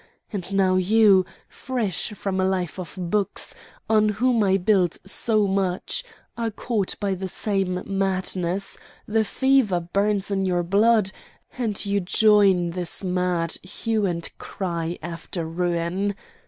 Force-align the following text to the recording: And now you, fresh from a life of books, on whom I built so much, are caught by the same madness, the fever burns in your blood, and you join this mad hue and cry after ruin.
And 0.33 0.51
now 0.55 0.77
you, 0.77 1.27
fresh 1.47 2.09
from 2.13 2.41
a 2.41 2.43
life 2.43 2.79
of 2.79 2.95
books, 2.99 3.53
on 3.87 4.09
whom 4.09 4.43
I 4.43 4.57
built 4.57 4.97
so 5.05 5.45
much, 5.45 6.03
are 6.35 6.49
caught 6.49 6.95
by 6.99 7.13
the 7.13 7.27
same 7.27 7.83
madness, 7.85 8.79
the 9.07 9.23
fever 9.23 9.79
burns 9.79 10.31
in 10.31 10.43
your 10.43 10.63
blood, 10.63 11.11
and 11.55 11.85
you 11.85 11.99
join 11.99 12.71
this 12.71 13.03
mad 13.03 13.57
hue 13.61 14.07
and 14.07 14.27
cry 14.39 14.97
after 15.03 15.45
ruin. 15.45 16.15